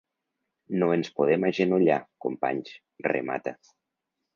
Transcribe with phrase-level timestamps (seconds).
[0.83, 2.77] No ens podem agenollar, companys,
[3.13, 3.59] remata.